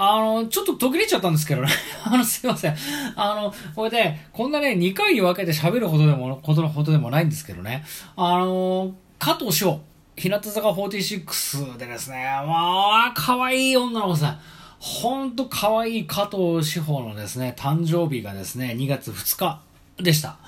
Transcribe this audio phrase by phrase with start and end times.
[0.00, 1.68] あの、ちょっと途切れちゃったんですけどね。
[2.06, 2.76] あの、すいません。
[3.16, 7.84] あの、これで、こんなね、2回に分けて喋るほどでも、ことのほどでもないんですけどね。
[8.14, 9.80] あの、加藤翔、
[10.16, 14.40] 日向坂46でですね、まあ、可愛い女の子さん。
[14.78, 19.60] ほんと可愛い加藤志保のですね、誕生日がですね、2月2日
[20.00, 20.38] でした。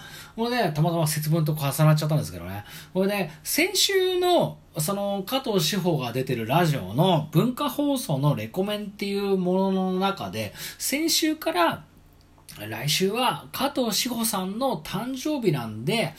[0.40, 2.64] これで、たまたま節分と重なっちゃったんですけどね。
[2.94, 11.84] これで、先週の、その、加藤志保が出てるラジオの文化放送のレコメンっていうものの中で、先週から、
[12.58, 16.14] 来週は加藤志保さんの誕生日なんで、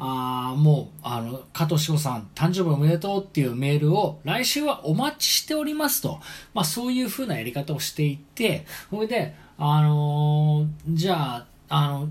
[0.00, 6.18] あもう、あの、加藤志保さん、誕生日おめでとうっていうメールを、来週はお待ちしておりますと。
[6.54, 12.08] まあ、そういう風なやり方をしていて、それで、あのー、じゃあ、あの、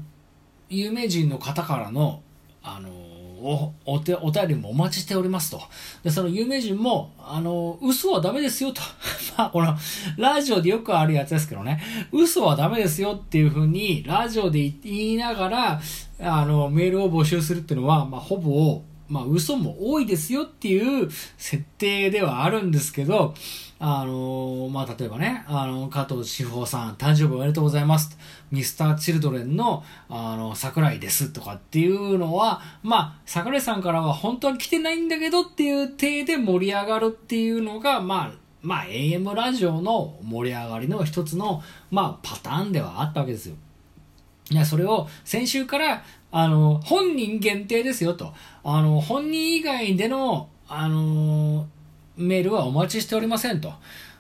[0.70, 2.22] 有名人の方からの、
[2.62, 2.90] あの
[3.42, 5.62] おお手お便りもお待ちしておりますと。
[6.04, 8.82] で、その有名人も、あの、嘘はダメですよと。
[9.38, 9.76] まあ、この、
[10.18, 15.82] ラジオでよくあるやつですけどね、嘘はダメですよっていうふうに、ラジオで言いながら、
[16.22, 23.34] あの、メールを募集するっていうのは、まあ、ほぼ、まあ、嘘も多いですよっていう設定ではあるんですけど、
[23.80, 28.18] あの、まあ、例えばね、あの、加藤志保さん、誕生日おめでとうございます。
[28.52, 43.56] ミスターチルドレンの、あの、桜井ですとかっていうのは、まあ、桜井さんからは本当は来てないんだけどっていう体で盛り上がるっていうのが、まあ、まあ、AM ラジオの盛り上がりの一つの、まあ、パターンではあったわけですよ。
[44.52, 48.34] いや、それを先週から、あの、本人限定ですよと。
[48.64, 51.68] あの、本人以外での、あの
[52.18, 53.74] メールはお待ちしておりませんと。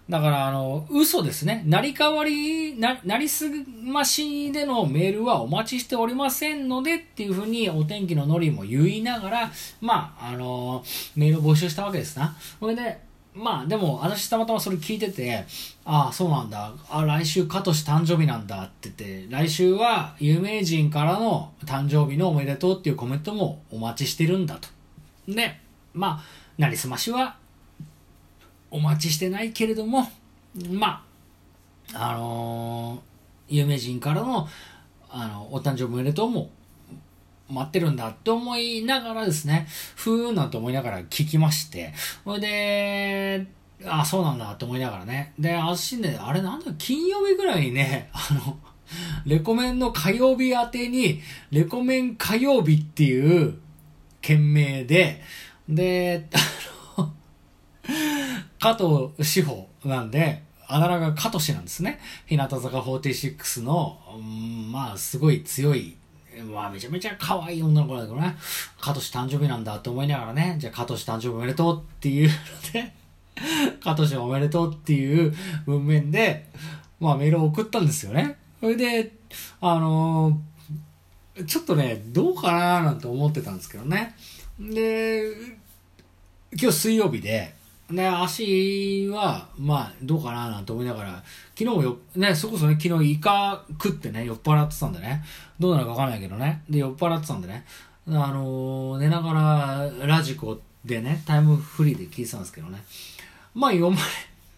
[0.09, 1.63] だから、あの、嘘ですね。
[1.67, 3.45] 成り代わり、な、なりす
[3.83, 10.83] ましでのメールはお待ちしておりませんのでっていうふうにお天気のノリも言いながら、まあ、あの、
[11.15, 12.35] メールを募集したわけですな。
[12.59, 13.08] それで、
[13.39, 15.45] まあでも私たまたまそれ聞いてて、
[15.85, 16.73] ああ、そうなんだ。
[16.89, 24.67] あ来週カトシ誕生日なんだって言って、来週は有名人からの誕生日のおめでとうっていうコメントもお待ちしてるんだと。
[25.27, 25.57] で、
[25.93, 26.23] まあ、
[26.57, 27.37] なりすましは
[28.71, 30.11] お待ちしてないけれども、
[30.69, 31.05] ま
[31.93, 34.47] あ、あのー、有名人からの、
[35.09, 36.49] あの、お誕生日おめでとうも
[37.49, 41.93] 待ってるんだって思いながらですね、ふーなんて思いながら聞きまして、
[42.23, 43.47] ほいで、
[43.85, 45.33] あ、そうなんだって思いながらね。
[45.39, 48.59] で、私ね、あれなんだ、金曜日ぐらいにね、 あの、
[49.25, 51.21] レコメンの火曜日宛てに、
[51.51, 53.59] レコメン火曜日っていう
[54.21, 55.21] 件名で、
[55.67, 56.27] で、
[56.97, 57.13] あの、
[58.59, 61.99] 加藤志保なんで、あだ名が加藤氏なんですね。
[62.27, 65.97] 日向坂46の、うん、まあ、すごい強い
[66.43, 68.35] まあめちゃめちゃ可愛い女の子だけどね、
[68.79, 72.33] カトシ誕生日なんだって思いながらね、じゃあカトシ誕生日おめでとうっていうの
[72.73, 72.93] で、
[73.83, 75.33] カトシおめでとうっていう
[75.65, 76.47] 文面で、
[76.99, 78.37] まあメールを送ったんですよね。
[78.59, 79.13] それで、
[79.61, 84.15] あのー、ちょっとね、どうかなーなんて思ってたんですけどね。
[84.59, 85.31] で、
[86.51, 87.53] 今日水曜日で、
[87.89, 91.23] ね、足は、まあ、どうかななんて思いながら、
[91.57, 95.23] 昨日もよ、ね、そこそこね、昨日イカ食ってね、酔っ払ってたんでね、
[95.59, 97.65] どうなるかわかんないけどね、で、酔っ払ってたんでね、
[98.07, 102.83] あのー、寝ながらラジコでね、タイムフリーで聞いてたんですけどね、
[103.55, 104.03] まあ、読まれ、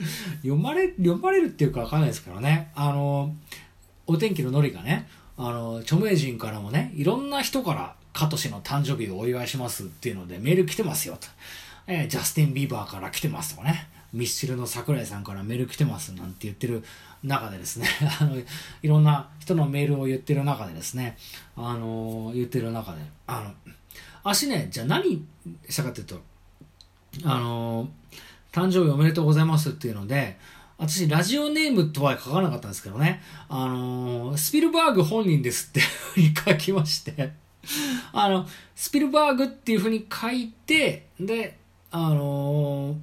[0.44, 11.28] 読まれ、読まれるっていうかわかんないですからね、あのー、お天気のノリがね、あのー、著名人からもね、いろんな人から、カトシの誕生日をお祝いしますっていうのでメール来てますよと。
[11.88, 16.84] えー、ジャスティン・ビーバーから来てますとかね、ミスチルの桜井さんからメール来てますなんて言ってる
[17.24, 17.88] 中でですね、
[18.20, 21.18] あの、いろんな人のメールを言ってる中でですね、
[21.56, 23.54] あのー、言ってる中で、あの、
[24.24, 25.26] 足ね、じゃあ何
[25.70, 26.22] したかっていうと、
[27.24, 27.90] あのー、
[28.52, 30.38] 誕生日おめでとうございますっていうので、
[30.78, 37.34] 私、ラジオネームとは書かなかったんですけどね、あのー、スピルバーグ本人ですってふうに書きまして。
[38.14, 41.60] あの、スピルバーグっていうふうに書いて、で、
[41.94, 42.96] あのー、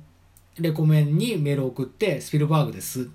[0.60, 3.10] レコメンにメール送って、スピルバーグです。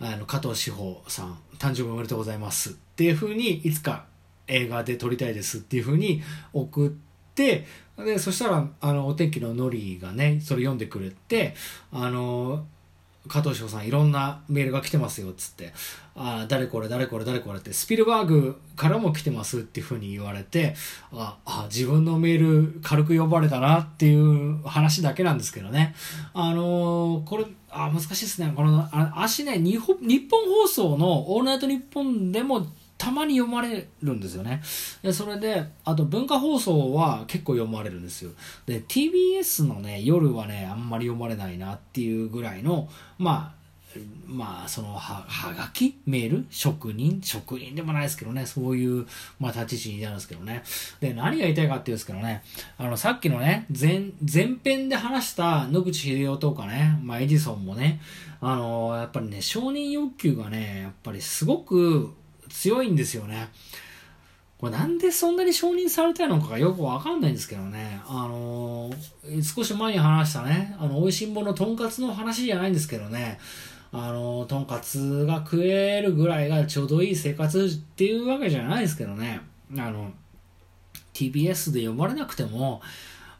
[0.00, 2.70] あの、加藤志保さん、誕生日おめでとうございます。
[2.70, 4.06] っていう風に、いつか
[4.46, 6.22] 映画で撮りたいですっていう風に
[6.54, 6.90] 送っ
[7.34, 7.66] て、
[7.98, 11.54] で、そしたら、あの、お天気のノリがね、それ読んでくれて、
[11.92, 12.62] あのー
[13.28, 15.72] 加藤翔さんいろんなメールが来てますよっつって、
[16.16, 20.74] あ誰これ誰これ誰これってスピルバーグからも来てますっていうふうに言われて、
[21.12, 25.94] ああ自分のメール軽く呼ばれたなっていう話だけなんですけどね。
[26.34, 28.52] あのー、これ、あ難しいですね。
[28.56, 32.66] この、あ足ね、日本、日本放送のオールナイトニッポンでも
[32.98, 34.60] たまに読まれるんですよね。
[35.02, 38.32] で、それで、あと文化放送は結構読まれるんですよ。
[38.66, 43.58] で、TBS のね、夜はね、あんまり読まれないなっていうぐらいの、まあ、
[44.26, 45.98] まあ、その、は、はがき？
[46.06, 46.46] メール？
[46.50, 47.20] 職人？
[47.22, 49.06] 職人でもないですけどね、そういう、
[49.40, 50.62] まあ、立ち位置になるんですけどね。
[51.00, 52.42] で、何が言いたいかっていうんですけどね、
[52.76, 58.00] あの、さっきのね、前、前編で話した野口秀夫とかね、まあ、エジソンもね、
[58.40, 62.12] あの、やっぱりね、承認欲求がね、やっぱりすごく
[62.48, 63.48] 強いんですよね。
[64.58, 68.00] これなんでそんなに承認されたのかがよくわかんないんですけどね。
[68.06, 73.38] あのー、少し前に話したね、あの、美味しんぼのとんかつの話じゃないんですけどね、
[73.92, 79.40] あのー、とんかつが食えるぐらいがちょうどいい生活っていうわけじゃないですけどね。
[79.76, 80.10] あの、
[81.14, 82.80] TBS で読まれなくても、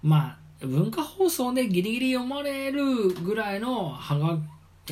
[0.02, 4.38] まあ、文化放送でギリギリ読まれるぐらいのはが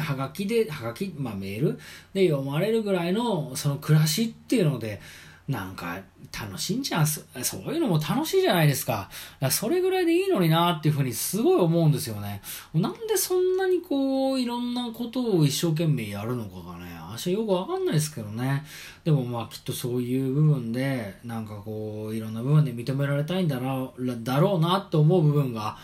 [0.02, 1.78] はがきで、はがき、まあメール
[2.12, 5.00] で読まれるぐらいのその暮らしっていうので、
[5.48, 6.00] なんか
[6.36, 7.06] 楽しいんじゃん。
[7.06, 7.22] そ
[7.58, 9.08] ういうのも楽しいじゃないですか。
[9.40, 12.42] かそれぐらいでいいのになっていうふうにすごい思うんですよね。
[12.74, 18.64] なんでそんなにこう、いろんなことを一生懸命やるのかがね、私はよくわかんないですけどね。
[19.04, 25.78] でもまあきっとそういう部分で、なんかこう、いろんな部分で認められたいんだな、だろうなって思う部分が、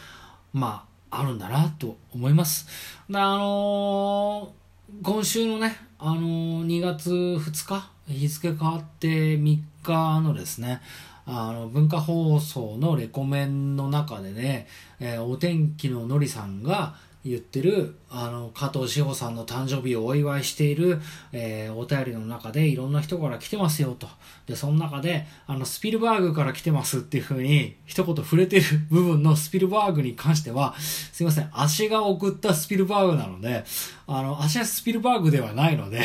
[0.52, 2.66] まあ、あるんだなと思います。
[3.08, 10.80] であのー、今週のね、あのー、2月2日、日付変わって3日のですね、
[11.26, 14.66] あの、文化放送のレコメンの中でね、
[15.00, 21.00] えー、お天気ののりさんが言ってる、あの、加藤志保さんの誕生日をお祝いしている、
[21.32, 24.08] えー、お便りの中でいろんな人から来てますよと。
[24.46, 33.64] で、その中で、あの、スピルバーグから来てますっていうふうに、一言触れてる部分のスピルバーグに関しては、すいません、足が送ったスピルバーグなので、
[34.08, 36.02] あの、足はスピルバーグではないので、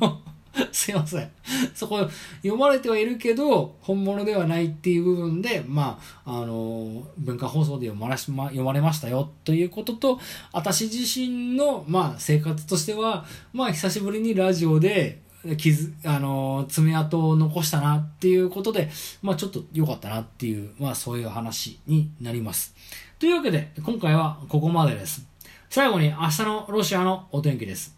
[0.00, 0.20] あの、
[0.72, 1.30] すいません。
[1.74, 10.20] そこ読まれてはいるけど、本物ではないっていう部分で、まあ、あの、文化放送で読まれま読まれましたよということと、
[10.52, 15.22] 私自身の、まあ、生活としては、まあ、久しぶりにラジオで、
[15.56, 18.90] 傷、あの、爪痕を残したなっていうことで、
[19.22, 22.74] まあ、ちょっと良かったなっていう、まあ、そういう話になります。
[23.18, 25.26] というわけで、今回はここまでです。
[25.70, 27.96] 最後に明日のロシアのお天気です。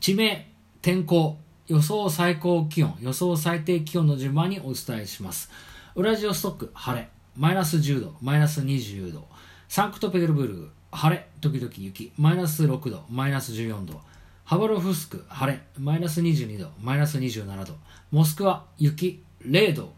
[0.00, 0.48] 地名、
[0.88, 1.36] 天候、
[1.66, 5.50] 予想最高気温、予想最低気温の順番にお伝えします。
[5.94, 9.28] ウラジオストック、晴れ、マイナス10度、マイナス20度。
[9.68, 14.00] サンクトペテルブルグ、晴れ、時々雪、マイナス6度、マイナス14度。
[14.46, 17.74] ハバロフスク、晴れ、マイナス22度、マイナス27度。
[18.10, 19.92] モスクワ、雪、0度、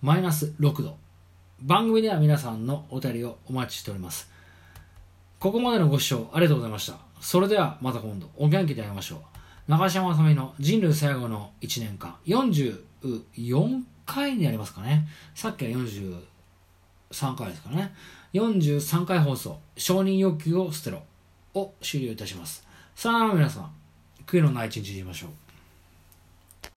[0.00, 0.96] マイナス6度。
[1.60, 4.28] 番組では皆さんのお便りをお待ちしております。
[5.38, 6.94] ここまでのご視聴ありがとうございました。
[7.20, 9.31] それではまた今度、お元気で会いましょう。
[9.68, 15.06] 長島まさみの人類最後の1年間、44回になりますかね。
[15.34, 17.94] さっきは43回ですかね。
[18.32, 21.02] 43回放送、承認欲求を捨てろ
[21.54, 22.66] を終了いたします。
[22.96, 23.72] さあ皆さん、
[24.26, 25.30] 悔いのない一日にしましょう。